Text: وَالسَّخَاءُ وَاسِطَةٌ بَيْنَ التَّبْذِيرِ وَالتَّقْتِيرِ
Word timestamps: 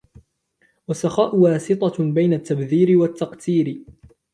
وَالسَّخَاءُ 0.87 1.35
وَاسِطَةٌ 1.35 2.03
بَيْنَ 2.11 2.33
التَّبْذِيرِ 2.33 2.97
وَالتَّقْتِيرِ 2.97 3.85